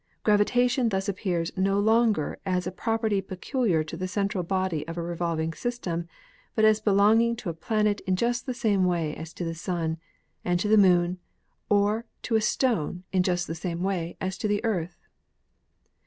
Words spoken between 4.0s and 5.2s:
central body of a